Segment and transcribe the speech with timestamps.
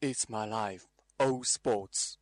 [0.00, 0.86] It's my life,
[1.18, 2.18] oh, all sports.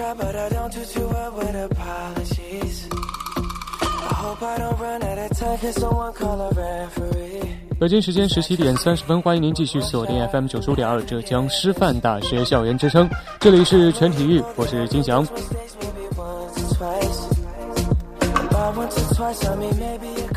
[0.00, 2.88] try, but I don't do too well with apologies.
[2.92, 5.58] I hope I don't run out of time.
[5.58, 7.59] Can someone call a referee?
[7.80, 15.26] 北京时间十七点三十分，欢迎您继续锁定 FM 九十五点二浙江师范大学校园之声，这里是全体育，我是金翔。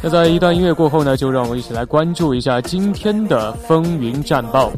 [0.01, 4.71] 那在一段音乐过后呢，就让我们一起来关注一下今天的风云战报。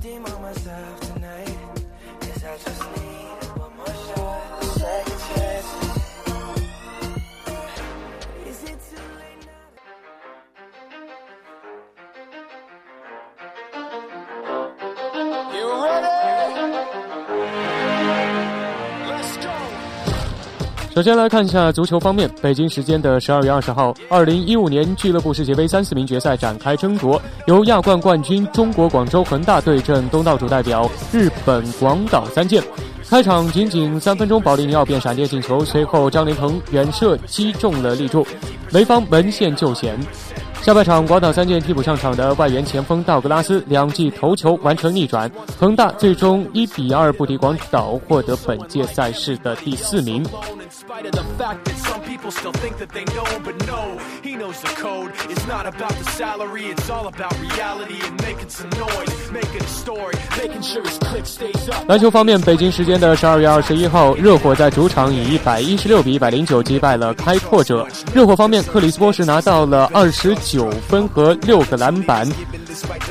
[20.95, 32.63] 首先来看一下足球方面，北京时间的十二月二十号，二零一五年俱乐部世界杯三四名决赛展开争夺，由亚冠冠军中国广州恒大对阵东道主代表日本广岛三剑。
[33.09, 38.25] 开场仅仅三分钟，保利尼奥便闪电进球，随后张琳芃远射击中了立柱，
[38.71, 39.99] 梅方门线救险。
[40.65, 50.25] 下半场，广岛三剑替补上场的外援前锋道格拉斯两记头球完成逆转，恒大最终一比二不敌广岛，获得本届赛事的第四名。
[61.87, 67.85] 篮球方面，北京时间的十二月二十一号，热火在主场以一百一十六比一百零九击败了开拓者。
[68.13, 72.27] 热火方面，克里斯波什拿到了二十九分和六个篮板，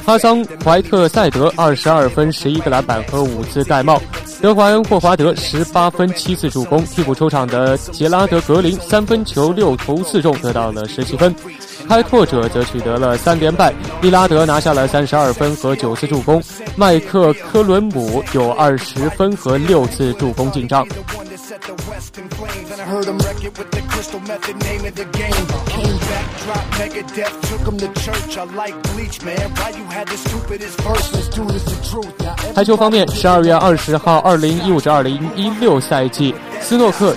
[0.05, 4.01] 哈桑怀特塞德二十二分十一个篮板和五次戴帽，
[4.41, 6.85] 德怀恩霍华德十八分七次助攻。
[6.87, 11.35] 替补出场的杰拉德格林三分球六投四中，得到了十七分。
[11.89, 16.43] 开拓者则取得了三连败，利拉德拿下了三十二分和九次助攻，
[16.77, 20.87] 麦克科伦姆有二十分和六次助攻进账。
[32.55, 37.15] 台球方面，十二月二十号，二零一五至二零一六赛季斯诺克。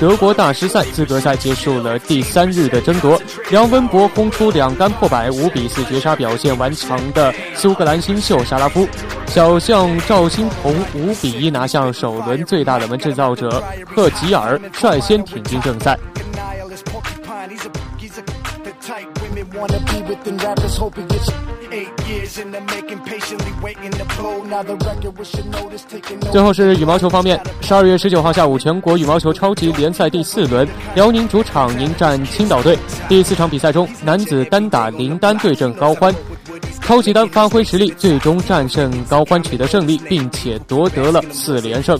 [0.00, 3.20] 德国大师赛资格赛结束了第三日的争夺，
[3.50, 8.88] 梁文博轰出两杆破百，五比四绝杀表现顽强的苏格兰新秀沙拉夫，
[9.26, 15.96] 小将赵新鹏五比一拿下首轮最大冷门制造者赫吉尔，率先挺进正赛。
[26.30, 32.78] 最后是羽毛球方面，十二月十九号下午，全国羽毛球超级联赛第四轮，辽宁主场迎战青岛队。
[33.08, 36.14] 第四场比赛中，男子单打林丹对阵高欢，
[36.82, 41.98] 超级丹发挥实力，最终战胜高欢，取得胜利，并且夺得了四连胜。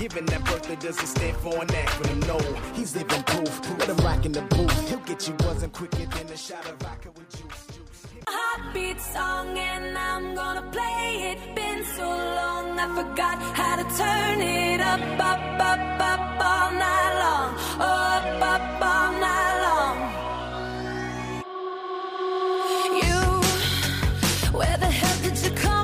[8.43, 11.39] Heartbeat song and I'm gonna play it.
[11.55, 12.09] Been so
[12.39, 15.01] long I forgot how to turn it up,
[15.31, 17.51] up, up, up all night long.
[17.81, 19.97] Up, up all night long.
[23.01, 23.21] You,
[24.59, 25.82] where the hell did you come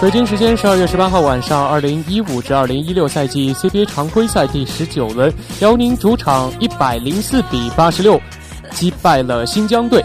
[0.00, 8.20] 北京时间十二月十八号晚上，二零一五至二零一六赛季 CBA 常规赛第十九轮，辽宁主场一百零四比八十六
[8.70, 10.00] 击败了新疆队。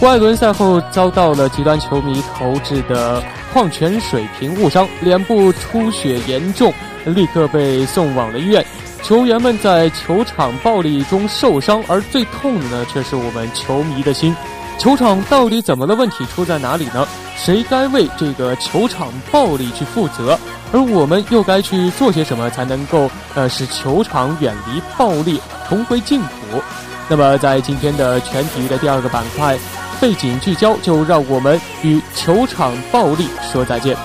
[0.00, 6.74] 郭艾伦赛后遭到了极端球迷投掷的矿泉水瓶误伤，脸部出血严重，
[7.04, 8.66] 立刻被送往了医院。
[9.04, 14.34] 球员们在球场暴力中受伤，而最痛的呢，却是我们球迷的心。
[14.78, 15.94] 球场到底怎么了？
[15.96, 17.06] 问题出在哪里呢？
[17.36, 20.38] 谁该为这个球场暴力去负责？
[20.72, 26.62] 而我们又该去做些什么，才能够呃使球场远离暴力，重回净土？
[27.08, 29.58] 那么，在今天的全体育的第二个板块，
[30.00, 33.96] 背景聚焦，就让我们与球场暴力说再见。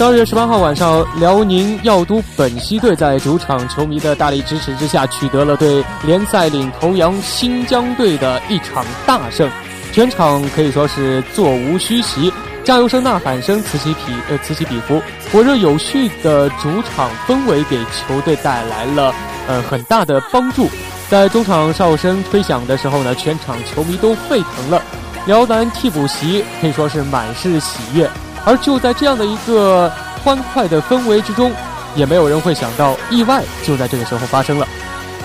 [0.00, 9.46] 十二月十八号晚上，辽宁药都本溪队在主场球迷的大力支持之下，取得了对联赛领头羊新疆队的一场大胜。
[9.92, 12.32] 全场可以说是座无虚席，
[12.64, 19.14] 加油声、呐喊声此起彼呃此起彼伏，火热有序的主场氛围给球队带来了
[19.48, 20.66] 呃很大的帮助。
[21.10, 24.82] 在中场哨声吹响的时候呢，全场球迷都沸腾了，
[25.26, 28.08] 辽南替补席可以说是满是喜悦。
[28.44, 29.90] 而就在这样的一个
[30.22, 31.52] 欢快的氛围之中，
[31.94, 34.66] 也没有人会想到意外就在这个时候发生了。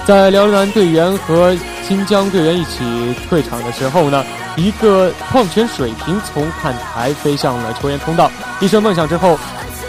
[0.06, 1.56] 在辽南队员和
[1.88, 4.24] 新疆队员一起退场的时候呢，
[4.56, 8.30] 一个矿泉水瓶从看台飞向了球员通道。
[8.60, 9.40] 一声闷响之后，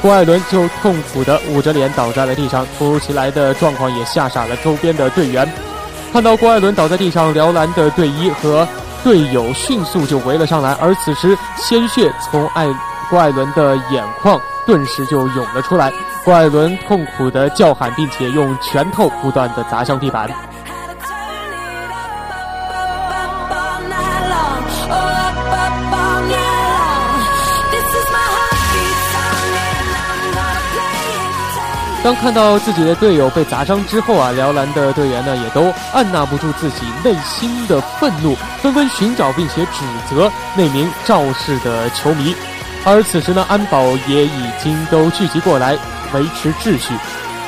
[0.00, 2.66] 郭艾伦就痛苦地捂着脸倒在了地上。
[2.78, 5.46] 突如其来的状况也吓傻了周边的队员。
[6.12, 8.66] 看到郭艾伦倒在地上，辽篮的队医和
[9.04, 12.66] 队友迅速就围了上来，而此时鲜血从艾。
[13.08, 15.92] 郭艾伦的眼眶顿时就涌了出来，
[16.24, 20.28] 郭艾伦痛苦的叫喊，并且用拳头不断的砸向地板。
[32.02, 42.32] 当看到自己的队友被砸伤之后啊，辽篮的队员呢也都按捺不住自己内心的愤怒，纷纷寻找并且指责那名肇事的球迷。
[42.88, 45.76] 而此时呢，安保也已经都聚集过来
[46.14, 46.94] 维持秩序。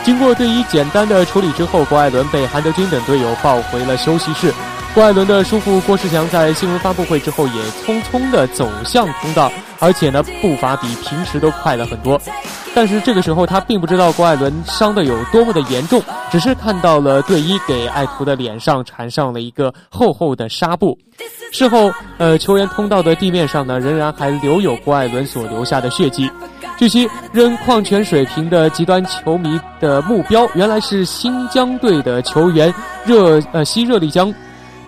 [0.02, 4.52] 经过队医简单的处理之后，郭艾伦被韩德君等队友抱回了休息室。
[4.94, 12.20] 郭艾伦的叔父郭世强在新闻发布会之后也匆匆地走向通道，而且呢步伐比平时都快了很多。
[12.74, 16.02] 但是这个时候他并不知道郭艾伦伤得有多么的严重，
[16.32, 20.98] 只是看到了队医给爱徒的脸上缠上了一个厚厚的纱布。
[21.52, 26.30] 事后，呃，球员通道的地面上呢，仍然还留有郭艾伦所留下的血迹。
[26.76, 32.72] 据悉，扔矿泉水瓶的极端球迷的目标原来是新疆队的球员
[33.04, 34.32] 热呃西热力江，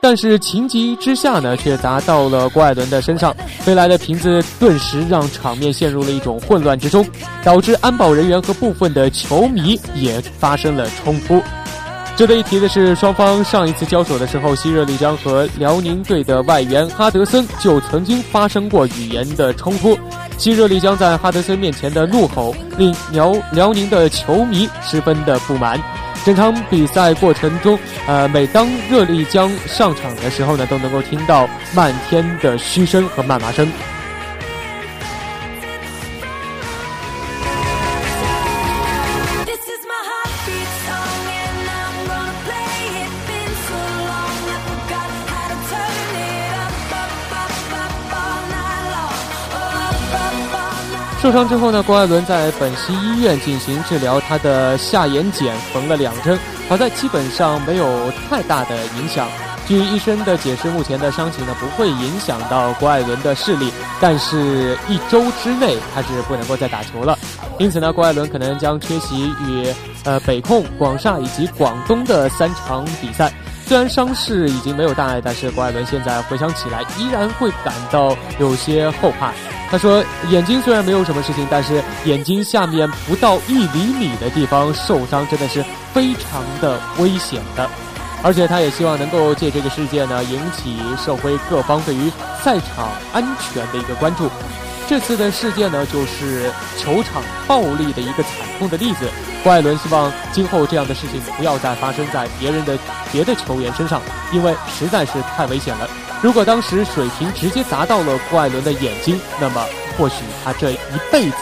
[0.00, 3.35] 但是情急之下呢，却砸到了郭艾伦的身上。
[3.61, 7.06] 飞来的瓶子顿时让场面陷入了一种混乱之中，
[7.44, 11.43] 导致安保人员和部分的球迷也发生了冲突。
[12.17, 19.99] 值得一提的是，双方上一次交手的时候，西热丽江和辽宁队的外援哈德森就曾经发生过语言的冲突。
[20.37, 25.79] 西热丽江在哈德森面前的怒吼，令辽辽宁的球迷十分的不满。
[26.25, 33.67] 整场比赛过程中，呃，每当热力将上场的时候呢，都能够听到漫天的嘘声和谩骂声。
[51.30, 56.37] 受伤之后呢，郭艾伦在本溪医院进行治疗，他的下眼睑缝了两针，
[56.68, 59.28] 好在基本上没有太大的影响。
[59.64, 67.16] 据医生的解释，目前的伤情呢不会影响到郭艾伦的视力，但是一周之内他是不能够再打球了。
[67.60, 69.72] 因此呢，郭艾伦可能将缺席与
[70.02, 73.32] 呃北控、广厦以及广东的三场比赛。
[73.68, 79.32] 虽然伤势已经没有大碍，但是郭艾伦现在回想起来依然会感到有些后怕。
[79.70, 87.70] 他说：“眼睛虽然没有什么事情，但是眼睛下面不到一厘米的地方受伤，真的是非常的危险的。
[88.22, 92.10] 而且他也希望能够借这个事件呢，引起社会各方对于
[92.42, 94.28] 赛场安全的一个关注。
[94.88, 99.08] 这次的事件呢，就是球场暴力的一个惨痛的例子。
[99.44, 102.76] 郭艾伦希望今后这样的事情不要再发生在别人的
[103.12, 105.88] 别的球员身上，因为实在是太危险了。”
[106.22, 109.64] 如果当时水瓶直接砸到了郭艾伦的眼睛，那么
[109.96, 110.78] 或许他这一
[111.10, 111.36] 辈子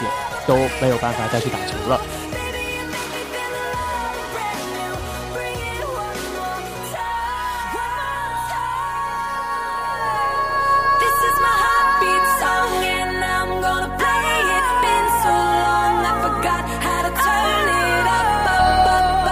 [0.47, 1.99] 都没有办法再去打球了。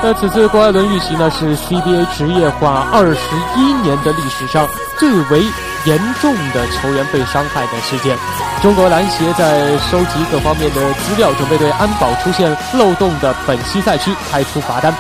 [0.08, 3.20] 那此次郭艾伦遇袭呢，是 CBA 职业化二十
[3.58, 4.66] 一年的历史上
[4.98, 5.44] 最为
[5.84, 8.18] 严重的球员被伤害的事件。
[8.62, 14.96] 中国篮协在收集各方面的资料，准备对安保出现漏洞的本溪赛区开出罚单。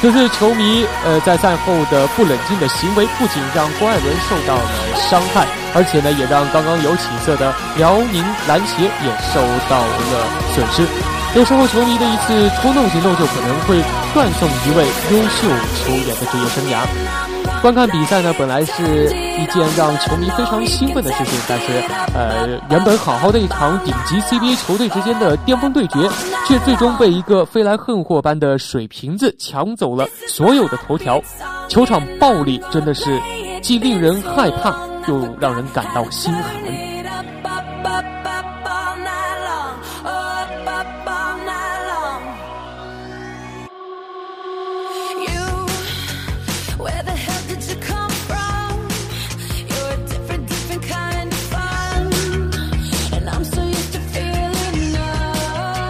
[0.00, 4.70] 此次球迷呃在赛后的不冷静的行为，不仅让郭艾伦受到了
[5.08, 10.82] 伤害，而且呢也让刚刚有起色的辽宁篮协也受到了损失。
[11.38, 13.80] 有时候球迷的一次冲动行动，就可能会
[14.12, 16.84] 断送一位优秀球员的职业生涯。
[17.62, 21.66] 观看比赛呢，本来是一件让球迷非常兴奋的事情，但是，
[22.12, 26.10] 呃，原本好好的一场顶级 CBA 球队之间的巅峰对决，
[26.48, 31.22] 却最终被一个飞来横祸般的水瓶子抢走了所有的头条。
[31.68, 33.16] 球场暴力真的是
[33.62, 34.76] 既令人害怕，
[35.06, 38.17] 又让人感到心寒。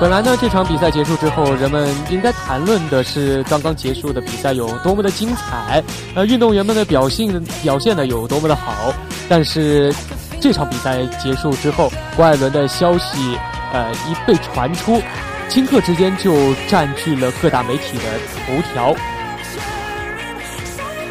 [0.01, 5.83] 本来呢，这场比赛结束之后，人们应该谈论的是刚刚结束的比赛有多么的精彩，
[6.15, 8.95] 呃，运动员们的表现表现的有多么的好。
[9.29, 9.93] 但是，
[10.41, 13.37] 这场比赛结束之后，郭艾伦的消息，
[13.73, 15.03] 呃，一被传出，
[15.51, 18.05] 顷刻之间就占据了各大媒体的
[18.47, 18.95] 头条。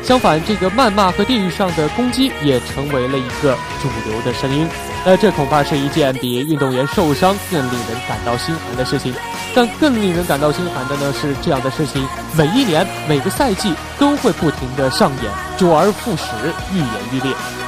[0.08, 4.66] 相反，这个谩骂和地域上的攻击也成为了一个主流的声音。
[5.06, 9.14] 那这恐怕是一件比运动员受伤更令人感到心寒的事情。
[9.54, 16.24] 但更令人感到心寒的呢，是这样的事情每一年、每个赛季都会不停的上演，周而复始，
[16.74, 17.67] 愈演愈烈。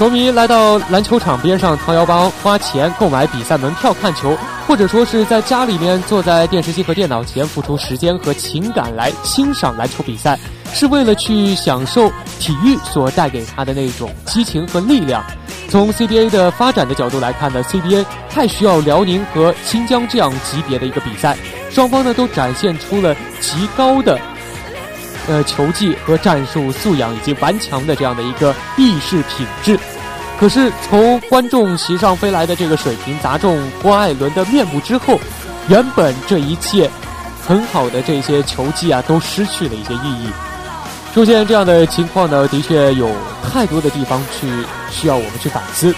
[0.00, 4.34] 球迷来到篮球场边上掏腰包花钱购买比赛门票看球，
[4.66, 10.38] 或者说是在家里面坐在电视机和电脑前付出时间和情感来欣赏篮球比赛，
[10.72, 15.22] 是为了去享受体育所带给他的那种激情和力量。
[15.68, 21.36] 从 CBA 的发展的角度来看呢，CBA 太需要辽宁和新疆这样级别的一个比赛，
[21.68, 24.18] 双方呢都展现出了极高的。
[25.30, 29.78] 呃，球技和战术素养以及顽强的这样的一个意识品质，
[30.40, 35.20] 可是从观众席上飞来的这个水瓶砸中郭艾伦的面部之后，
[35.68, 36.90] 原本这一切
[37.46, 40.28] 很好的这些球技啊，都失去了一些意义。
[41.14, 43.08] 出现这样的情况呢，的确有
[43.52, 44.48] 太多的地方去
[44.90, 45.94] 需要我们去反思。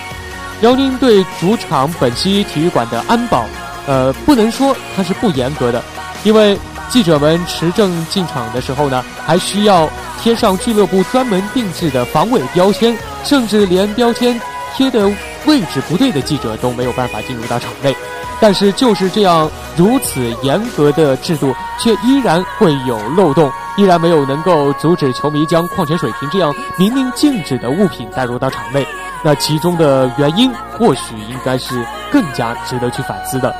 [0.60, 3.46] 辽宁队主场本溪体育馆的安保，
[3.86, 5.82] 呃，不能说它是不严格的，
[6.22, 6.58] 因为。
[6.92, 9.88] 记者们持证进场的时候呢，还需要
[10.20, 12.94] 贴上俱乐部专门定制的防伪标签，
[13.24, 14.38] 甚至连标签
[14.76, 15.10] 贴的
[15.46, 17.96] 位置不对的记者都没有办法进入到场内。
[18.38, 28.86] 但是就是这样如此严格的制度，却依然会有漏洞，依然没有能够阻止球迷将矿泉水瓶这样明令禁止的物品带入到场内。
[29.24, 33.54] 那其中的原因，或许应该是更加值得去反思的。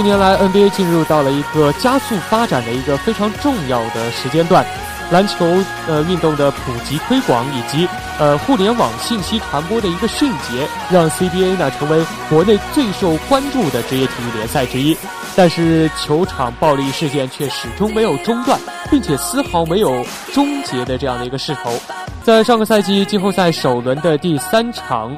[0.00, 4.64] 近年来，NBA 进入到了一个加速发展的一个非常重要的时间段，
[5.10, 5.44] 篮球
[5.86, 7.86] 呃运动的普及推广以及
[8.18, 14.96] 呃互联网信息传播的一个迅捷，让 CBA 呢成为国内最受关注的职业体育联赛之一。
[15.36, 18.58] 但是球场暴力事件却始终没有中断，
[18.90, 20.02] 并且丝毫没有
[20.32, 21.78] 终结的这样的一个势头。
[22.22, 25.14] 在上个赛季季后赛首轮的第三场。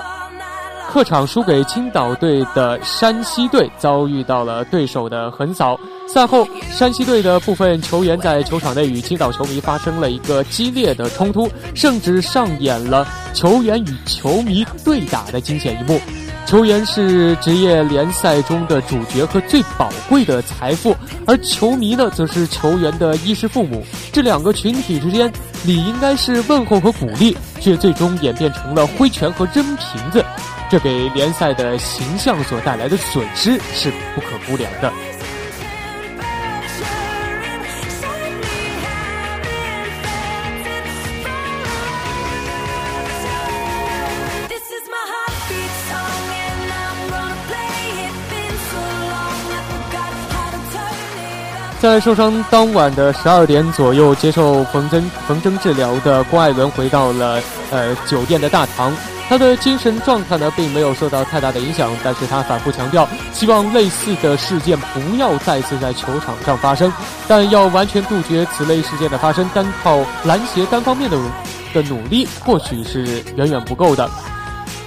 [0.92, 5.80] 客场输给青岛队的山西队遭遇到了对手的横扫。
[6.06, 15.98] 赛后，山西队的部分球员在球场内与青岛球迷发生了一个激烈的冲突，甚至上演了球员与球迷对打的惊险一幕。
[16.44, 20.94] 球员是职业联赛中的主角和最宝贵的财富，
[21.26, 23.82] 而球迷呢，则是球员的衣食父母。
[24.12, 25.32] 这两个群体之间
[25.64, 30.22] 理应该是问候和鼓励，却最终演变成了挥拳和扔瓶子。
[30.72, 34.90] 这给联赛的形象所带来的损失是不可估量的。
[51.82, 58.90] 在受伤当晚的十二点左右，接受缝针缝针治疗的郭艾伦回到了呃酒店的大堂。
[59.28, 66.92] 他的精神状态呢，并没有受到太大的影响，但是他反复强调，希望类似的事件不要再次在球场上发生。
[67.26, 71.16] 但要完全杜绝此类事件的发生，单靠篮协单方面的
[71.72, 74.10] 的努力，或许是远远不够的。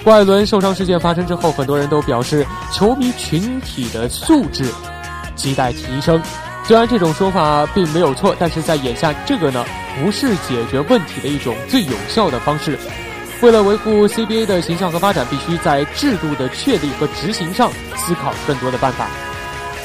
[0.03, 4.65] 郭艾伦受伤事件发生之后，很多人都表示，球迷群体的素质
[5.35, 6.21] 亟待提升。
[6.63, 9.65] 虽然这种说法并没有错，但是在眼下这个呢，
[9.99, 12.77] 不是解决问题的一种最有效的方式。
[13.41, 19.07] 为了维护 CBA 的形象和发展，必须在制度的确立和执行上思考更多的办法。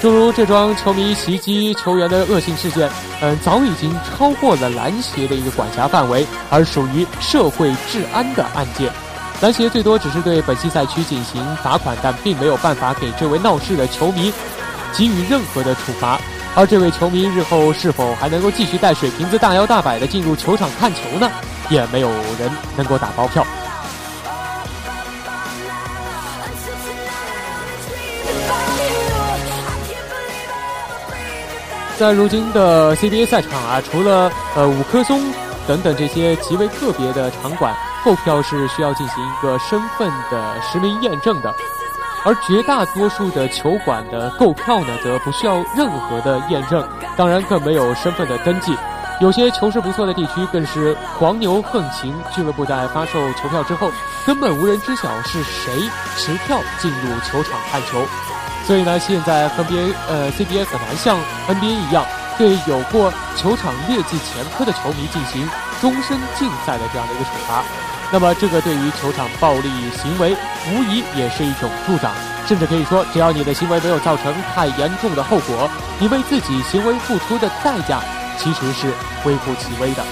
[0.00, 2.88] 诸如这桩球迷袭击球员的恶性事件，
[3.20, 8.90] 嗯，早已经超过了篮协的一个管辖范围，而属于社会治安的案件。
[9.42, 14.32] 篮协最多只是对本溪赛区进行罚款，但并没有办法给这位闹事的球迷
[14.94, 16.18] 给予任何的处罚。
[16.54, 21.30] 而这位球迷日后是否还能够继续带水瓶子大摇大摆地进入球场看球呢？
[21.70, 23.46] 也没有人能够打包票。
[31.98, 35.20] 在如今的 CBA 赛场啊，除了呃五棵松
[35.68, 41.54] 等等这些极为个别的场馆，购票是需要进行一个身份的实名验证的。
[42.24, 46.86] 而绝大多数的球馆的购票呢，则不需要任何的验证，
[47.16, 48.74] 当然更没有身份的登记。
[49.20, 53.92] 有些球势不错的地区更是黄牛横行，俱乐部在发售球票之后，
[54.26, 55.78] 根本无人知晓是谁
[56.16, 58.02] 持票进入球场看球。
[58.66, 62.02] 所以呢，现在 NBA 呃 CBA 很难像 NBA 一样，
[62.38, 65.46] 对有过球场劣迹前科的球迷进行
[65.82, 67.62] 终身禁赛的这样的一个处罚。
[68.10, 69.68] 那么，这个对于球场暴力
[70.02, 70.34] 行为，
[70.72, 72.10] 无疑也是一种助长，
[72.46, 78.00] 甚至可以说，只要你的行为没有造成太严重的后果，你为自己行为付出的代价，
[78.42, 78.86] 其实是
[79.26, 80.02] 微乎其微的。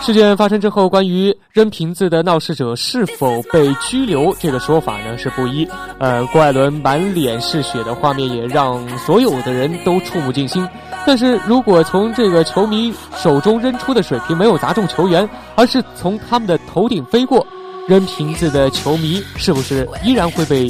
[0.00, 5.68] 事件发生之后，关于扔瓶子的闹事者是否被拘留这个说法呢是不一。
[5.98, 10.64] 呃，郭艾伦满脸是血的画面也让所有的人都触目惊心。
[11.06, 17.46] 但是如果从这个球迷手中扔出的水瓶没有砸中球员，而是从他们的头顶飞过，
[17.86, 20.68] 扔瓶子的球迷是不是依然会被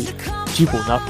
[0.53, 1.01] 拘捕呢？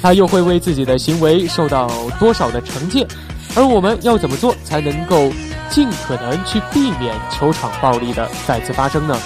[0.00, 1.88] 他又会为自己的行为受到
[2.18, 3.06] 多少的惩戒？
[3.54, 5.30] 而我们要怎么做才能够？
[5.68, 9.18] 尽可能去避免球场暴力的再次发生呢？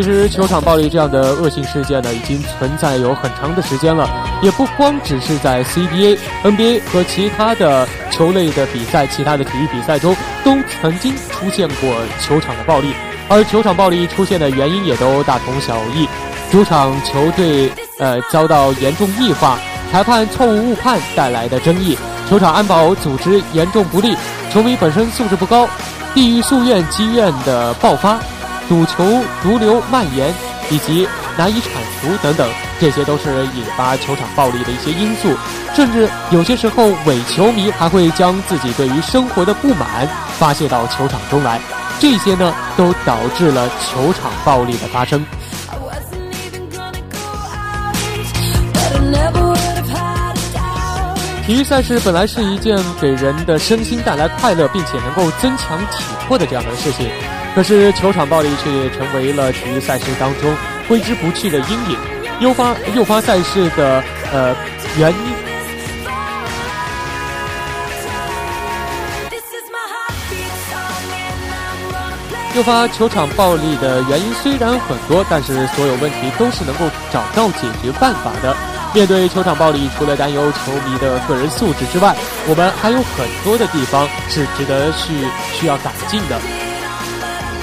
[0.00, 4.08] 其实，球场暴力这样的恶性事件呢，已经存在有很长的时间了。
[4.40, 12.94] 也不光只是在 CBA、NBA 和其他的球类的比赛、其他的体育比赛中，都曾经出现过球场的暴力。
[13.28, 16.08] 而球场暴力出现的原因也都大同小异，
[16.50, 17.70] 主场球队。
[17.98, 19.58] 呃，遭到严重异化，
[19.92, 21.94] 裁判错误误判带来的争议，
[22.26, 24.16] 球场安保组织严重不力，
[24.50, 25.68] 球迷本身素质不高，
[26.14, 28.18] 地域夙愿积怨的爆发，
[28.70, 29.04] 赌球
[29.42, 30.32] 毒瘤蔓延，
[30.70, 35.28] 以及难以铲除等等，这些都是引发球场暴力的一些因素。
[35.74, 41.60] 甚至有些时候，伪球迷还会将自己对于生活的不满发泄到球场中来，
[41.98, 45.26] 这些呢，都导致了球场暴力的发生。
[51.44, 57.10] 体育赛事本来是一件给人的身心带来快乐，并且能够增强体魄的这样的事情，
[57.54, 60.56] 可是球场暴力却成为了体育赛事当中
[60.88, 61.98] 挥之不去的阴影，
[62.40, 64.54] 诱发诱发赛事的呃
[64.98, 65.50] 原因。
[72.56, 78.56] 诱发球场暴力的原因虽然很多，但是所有问题都是能够找到解决办法的。
[78.92, 82.14] 面对球场暴力，除了担忧球迷的个人素质之外，
[82.48, 85.14] 我们还有很多的地方是值得去
[85.54, 86.69] 需要改进的。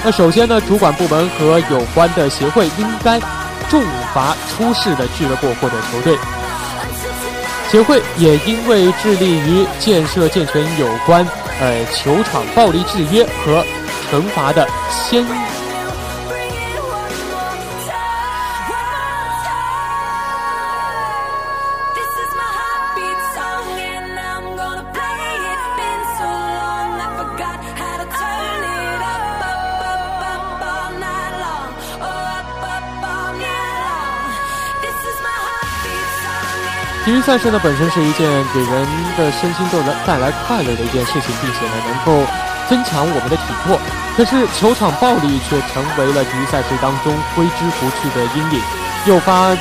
[0.04, 3.20] 那首先呢，主管部门和有关的协会应该
[3.68, 3.82] 重
[4.14, 6.16] 罚出事的俱乐部或者球队。
[7.70, 11.26] 协会也因为致力于建设健全有关
[11.60, 13.62] 呃球场暴力制约和
[14.10, 15.26] 惩罚的先。
[37.08, 42.22] 体育赛事呢本身是一件给人的身心都能带来快乐的一件事情，并且呢能够
[42.68, 43.80] 增强我们的体魄。
[44.14, 48.60] 可是球场暴力却成为了体育赛事当中挥之不去的阴影。
[49.06, 49.56] 诱发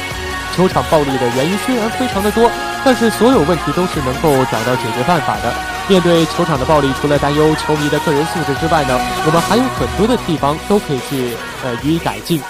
[0.57, 2.51] 球场暴力的原因虽然非常的多，
[2.83, 5.53] 但是所有问题都是能够找到解决办法的。
[5.87, 11.31] 面对球场的暴力，除了担忧球迷的个人素质之外呢，我们还有很多的地方都可以去
[11.63, 12.43] 呃予以改进。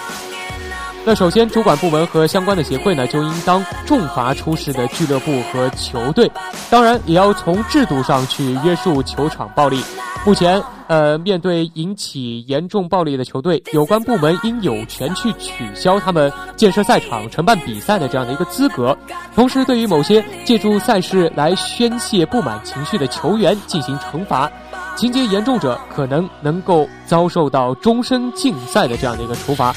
[1.07, 6.29] 那首先，主管部门和相关的协会呢，就应当重罚出事的俱乐部和球队，
[6.69, 9.81] 当然也要从制度上去约束球场暴力。
[10.25, 18.97] 目前，呃，面对引起严重暴力的球队，有关部门应有权去取消他们建设赛场、承办比赛的这样的一个资格。
[19.33, 24.51] 同时，对于某些借助赛事来宣泄不满情绪的球员进行惩罚，
[24.97, 29.73] 情节严重者可能能够遭受到终身禁赛的这样的一个处罚。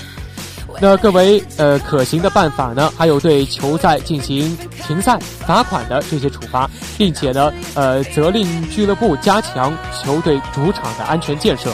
[0.78, 4.56] 那更为呃可行的办法呢，还有对球赛进行
[4.86, 11.70] 停赛、罚款的这些处罚，并且呢，呃，责令俱乐部加强球队主场的安全建设。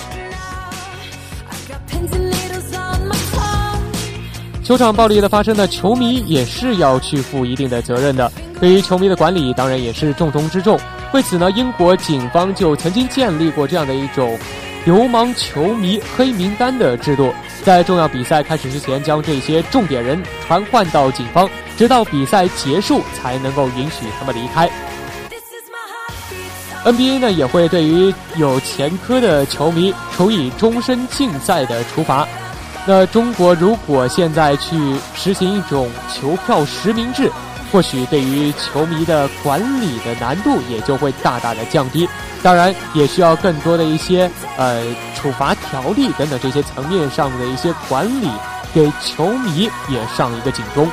[4.65, 8.33] 球场暴力的发生呢，球迷也是要去负一定的责任的。
[8.61, 10.77] 对于球迷的管理，当然也是重中之重。
[11.13, 14.37] 为此呢，英国警方就曾经建立过这样的一种
[14.87, 17.35] 流氓球迷黑名单的制度。
[17.65, 24.71] 在重要比赛开始之前，将这些重点人传唤到警方，直到比赛结束才能够允许他们离开。
[26.85, 32.25] NBA 呢也会对于有前科的球迷处以终身禁赛的处罚。
[32.87, 37.29] 那中国如果现在去实行一种球票实名制，
[37.73, 42.09] 或许对于球迷的管理的难度也就会大大的降低。
[42.43, 44.83] 当然，也需要更多的一些呃
[45.15, 48.31] 处罚条例等等这些层面上的一些管理，
[48.73, 50.89] 给球迷也上一个警钟。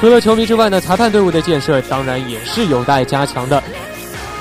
[0.00, 3.62] 除了球迷之外呢，裁判队伍的建设当然也是有待加强的。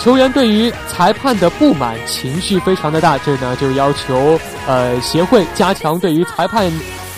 [0.04, 4.38] 球员对于裁判的不满情绪非常的大，这呢就要求
[4.68, 6.70] 呃协会加强对于裁判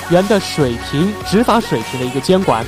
[0.09, 2.63] 员的水平、执法水平的一个监管。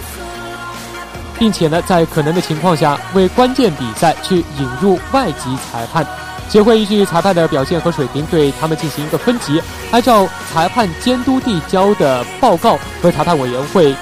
[1.38, 6.04] 并且呢，在可能的情况下，为关键比赛去引入外籍裁判。
[6.50, 13.96] 协会依据裁判的表现和水平，对他们进行一个分级，按照裁判监督递交的报告和裁判委员会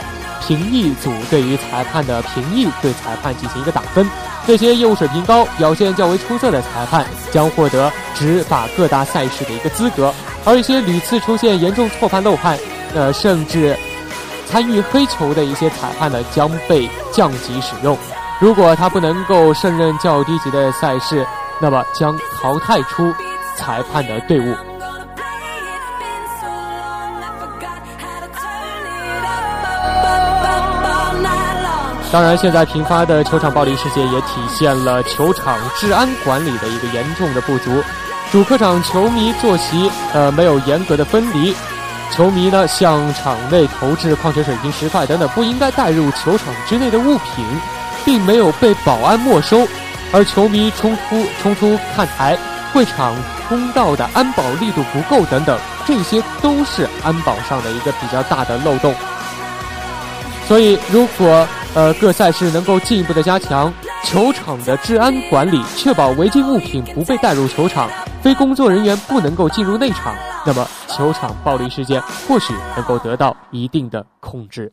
[0.46, 4.08] 评议组对于裁判的评议，对裁判进行一个打分。
[4.46, 12.58] 这些业务水平高、表现较为出色的裁判将获得执法各大赛事的一个资格，而一些屡次出现严重错判漏判，
[12.94, 13.76] 呃，甚至。
[14.48, 17.98] 参与黑球的一些裁判呢，将被降级使用。
[18.40, 21.26] 如果他不能够胜任较低级的赛事，
[21.60, 23.12] 那么将淘汰出
[23.58, 24.56] 裁判的队伍。
[32.16, 37.84] 当然，现在频发的球场暴力事件也体现了球场治安管理的一个严重的不足。
[38.32, 41.54] 主客场球迷坐席呃没有严格的分离。
[42.14, 47.46] 球迷呢向场内投掷矿泉水瓶、石块等等不应该带入球场之内的物品，
[48.06, 49.68] 并没有被保安没收，
[50.14, 52.38] 而球迷冲出冲出看台、
[52.72, 53.14] 会场
[53.50, 58.96] 通道的安保力度不够等等，这些都是安保上的一个比较大的漏洞。
[60.48, 63.72] 所以，如果呃各赛事能够进一步的加强
[64.06, 67.90] 球场的治安管理，确保违禁物品不被带入球场。
[68.22, 74.72] 非工作人员不能够进入内场，那么球场暴力事件或许能够得到一定的控制。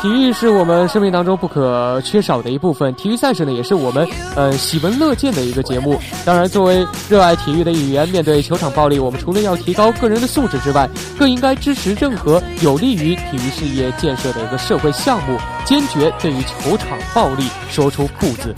[0.00, 5.98] 体育是我们生命当中不可缺少的一部分，体育赛事呢也是我们呃喜闻乐见的一个节目。
[6.24, 18.54] 当然，作为热爱体育的一员，面对球场暴力，我们除了要提高个人的素质之外，更应该支持任何有利于体育事业建设的一个社会项目，坚决对于球场暴力说出不字。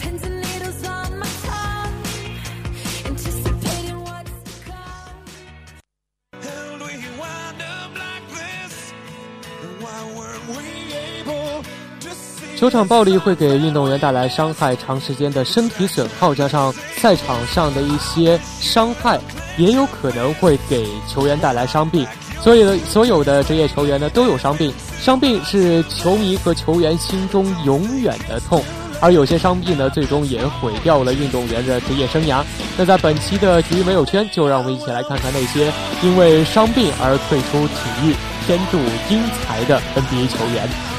[12.60, 19.18] 球场暴力会给运动员带来伤害，长时间的身体损耗，加上赛场上的一些伤害，
[19.56, 22.06] 也有可能会给球员带来伤病。
[22.42, 24.70] 所有的所有的职业球员呢都有伤病，
[25.00, 28.62] 伤病是球迷和球员心中永远的痛，
[29.00, 32.44] 而有些伤病呢最终也毁掉了运动员的职业生涯。
[32.76, 38.14] 那在本期的体育没有圈，就让我们一起来看看那些因为伤病而退出体育、
[38.46, 38.76] 天妒
[39.08, 40.89] 英才的 NBA 球员。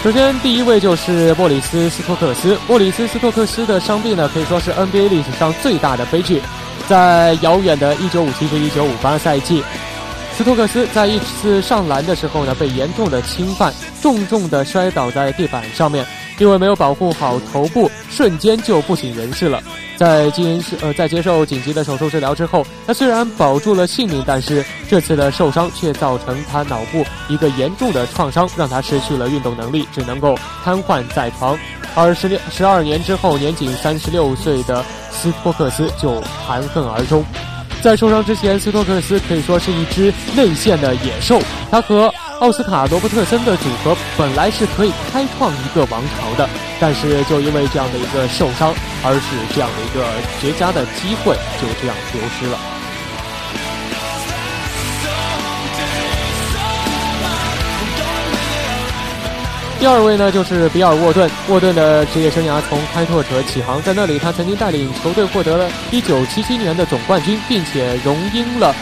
[0.00, 2.56] 首先，第一位就是莫里斯·斯托克斯。
[2.68, 6.40] 莫里斯·斯托克斯的伤病呢，可以说是 NBA 历史上最大的悲剧。
[6.88, 9.62] 在遥远的1957至1958赛季，
[10.36, 16.06] 斯托克斯在一次上篮的时候呢，被严重的侵犯，重重的摔倒在地板上面。
[16.38, 19.62] 因为没有保护好头部，瞬间就不省人事了。
[19.96, 31.58] 在进是呃在接受紧急的手术治疗之后，他虽然保住了性命，但是这次的受伤却造成他脑部一个严重的创伤，让他失去了运动能力，只能够瘫痪在床。
[31.96, 37.24] 而十六十二年之后，年仅三十六岁的斯托克斯就含恨而终。
[37.82, 42.12] 在受伤之前，斯托克斯可以说是一只内线的野兽，他和。
[42.40, 46.48] 奥斯卡·罗伯特森的组合本来是可以开创一个王朝的，
[46.78, 48.72] 但是就因为这样的一个受伤，
[49.02, 50.06] 而使这样的一个
[50.40, 52.56] 绝佳的机会就这样丢失了。
[59.80, 61.28] 第二位呢，就是比尔·沃顿。
[61.48, 68.72] 沃顿的职业生涯从开拓者起航，在那里他曾经带领球队获得了1977年的总冠军，并且荣膺了。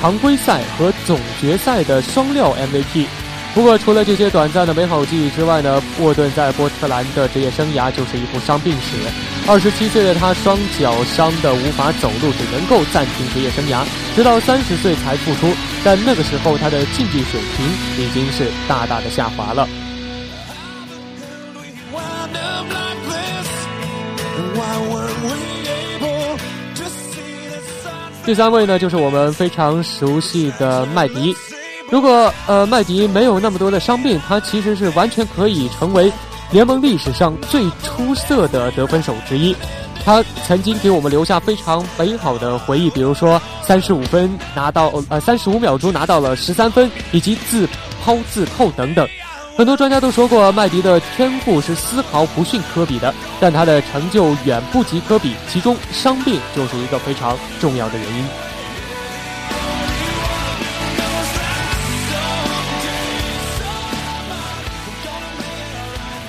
[0.00, 3.06] 常规赛和总决赛的双料 MVP。
[3.54, 8.98] 不过，除了这些短暂的美好记忆之外呢，沃顿在波特兰的职业生涯就是一部伤病史。
[9.46, 15.50] 二十七岁的他双脚伤得无法走路，只能够暂停职业生涯，直到三十岁才复出。
[15.82, 17.66] 但那个时候，他的竞技水平
[18.04, 19.66] 已经是大大的下滑了。
[28.28, 31.34] 第三位呢，就是我们非常熟悉的麦迪。
[31.90, 36.12] 如果呃麦迪没有那么多的伤病，他其实是完全可以成为
[36.50, 39.56] 联盟历史上最出色的得分手之一。
[40.04, 47.66] 他曾经给我们留下非常美好的回忆，比如说三十五分拿到呃三十五秒钟拿到了十三分，以及自
[48.04, 49.08] 抛自扣等等。
[49.58, 58.24] 很多专家都说过，麦迪的天赋是丝毫不逊科比的，但他的成就远不及科比，其中伤病就是一个非常重要的原因。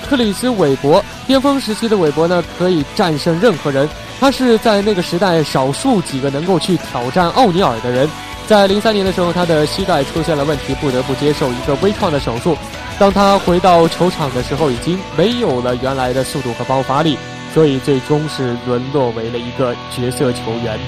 [0.08, 3.88] 克里斯·韦伯，巅峰时期的韦伯呢，可以战胜任何人，
[4.18, 8.10] 他是在那个时代少数几个能够去挑战奥尼尔的人。
[8.48, 12.58] 在零三年的时候，他的膝盖出现了问题，不得不接受一个微创的手术。
[13.00, 17.16] 当他回到球场的时候，已经没有了原来的速度和爆发力，
[17.54, 20.78] 所以最终是沦落为了一个角色球员。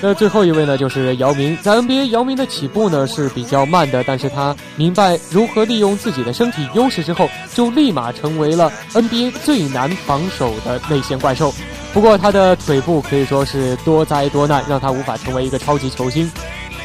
[0.00, 1.56] 那最后一位呢，就是姚明。
[1.56, 11.52] 在 NBA，姚明的起步呢是比较慢的，但是他明白如何利用自己的身体优势之后，就立马成为了 NBA 最难防守的内线怪兽。
[11.92, 16.30] 不过他的腿部可以说是多灾多难，让他无法成为一个超级球星。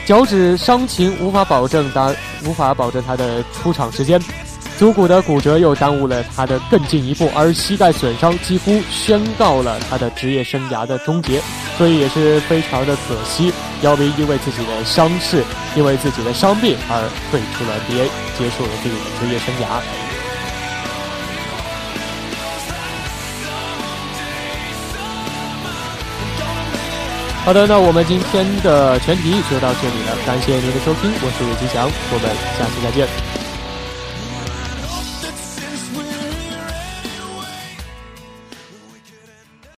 [0.06, 2.14] 脚趾伤情无法保证他
[2.46, 4.20] 无法保证他的出场时间，
[4.78, 11.42] 足骨的骨折又耽误了他的更进一步，而膝盖损伤几乎宣告了他的职业生涯的终结。
[11.78, 15.44] 所以也是非常的可惜，姚明因为自己的伤势，
[15.76, 20.03] 因为自己的伤病而退出了 NBA，结束了自己的职业生涯。
[27.46, 33.43] 好的，那我们今天的全体就到这里了，感谢您的收听，我是吉祥，我们下期再见。